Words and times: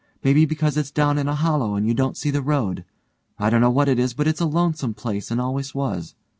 Maybe 0.23 0.45
because 0.45 0.77
it's 0.77 0.89
down 0.89 1.19
in 1.19 1.27
a 1.27 1.35
hollow 1.35 1.75
and 1.75 1.87
you 1.87 1.93
don't 1.93 2.17
see 2.17 2.31
the 2.31 2.41
road. 2.41 2.85
I 3.37 3.51
dunno 3.51 3.69
what 3.69 3.87
it 3.87 3.99
is, 3.99 4.15
but 4.15 4.27
it's 4.27 4.41
a 4.41 4.47
lonesome 4.47 4.95
place 4.95 5.29
and 5.29 5.39
always 5.39 5.75
was. 5.75 6.15